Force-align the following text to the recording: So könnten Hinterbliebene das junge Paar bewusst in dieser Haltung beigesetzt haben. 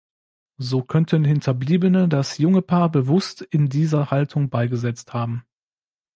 So 0.57 0.81
könnten 0.81 1.23
Hinterbliebene 1.25 2.07
das 2.07 2.39
junge 2.39 2.63
Paar 2.63 2.91
bewusst 2.91 3.43
in 3.43 3.69
dieser 3.69 4.09
Haltung 4.09 4.49
beigesetzt 4.49 5.13
haben. 5.13 5.45